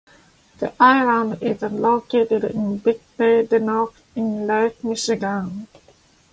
The 0.57 0.73
island 0.79 1.43
is 1.43 1.61
located 1.61 2.43
in 2.45 2.79
Big 2.79 2.99
Bay 3.17 3.45
de 3.45 3.59
Noc 3.59 3.93
in 4.15 4.47
Lake 4.47 4.83
Michigan. 4.83 5.67